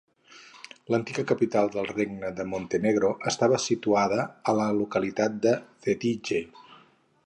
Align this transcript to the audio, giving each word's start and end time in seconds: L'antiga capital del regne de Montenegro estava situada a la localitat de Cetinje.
L'antiga 0.93 1.23
capital 1.31 1.69
del 1.75 1.91
regne 1.91 2.31
de 2.39 2.47
Montenegro 2.55 3.13
estava 3.35 3.61
situada 3.69 4.27
a 4.53 4.59
la 4.63 4.69
localitat 4.83 5.41
de 5.49 5.57
Cetinje. 5.87 6.47